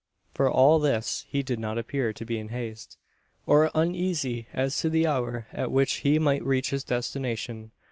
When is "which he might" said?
5.71-6.43